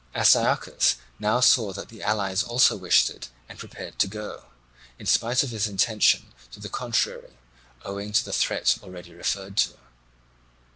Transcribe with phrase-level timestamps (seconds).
[0.15, 4.45] Astyochus now saw that the allies also wished it and prepared to go,
[4.97, 7.37] in spite of his intention to the contrary
[7.85, 9.75] owing to the threat already referred to.